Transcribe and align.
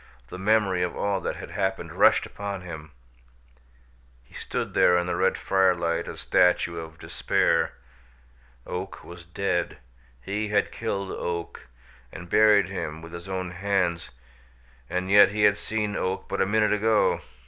the 0.29 0.39
memory 0.39 0.81
of 0.81 0.97
all 0.97 1.21
that 1.21 1.35
had 1.35 1.51
happened 1.51 1.93
rushed 1.93 2.25
upon 2.25 2.61
him. 2.61 2.89
He 4.23 4.33
stood 4.33 4.73
there 4.73 4.97
in 4.97 5.05
the 5.05 5.15
red 5.15 5.37
firelight 5.37 6.07
a 6.07 6.17
statue 6.17 6.79
of 6.79 6.97
despair. 6.97 7.73
Oak 8.65 9.03
was 9.03 9.23
dead; 9.23 9.77
he 10.19 10.47
had 10.47 10.71
killed 10.71 11.11
Oak, 11.11 11.67
and 12.11 12.31
buried 12.31 12.67
him 12.67 13.03
with 13.03 13.13
his 13.13 13.29
own 13.29 13.51
hands, 13.51 14.09
and 14.89 15.11
yet 15.11 15.29
he 15.33 15.43
had 15.43 15.55
seen 15.55 15.95
Oak 15.95 16.27
but 16.27 16.41
a 16.41 16.47
minute 16.47 16.73
ago! 16.73 17.21